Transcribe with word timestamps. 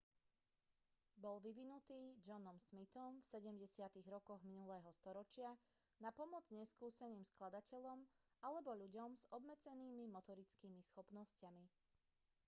bol 1.23 1.37
vyvinutý 1.45 1.99
johnom 2.27 2.57
smithom 2.67 3.11
v 3.21 3.29
70. 3.69 4.01
rokoch 4.15 4.41
minulého 4.49 4.89
storočia 4.99 5.49
na 6.03 6.09
pomoc 6.19 6.41
neskúseným 6.57 7.21
skladateľom 7.31 7.99
alebo 8.47 8.69
ľuďom 8.81 9.11
s 9.13 9.23
obmedzenými 9.37 10.05
motorickými 10.15 10.79
schopnosťami 10.89 11.65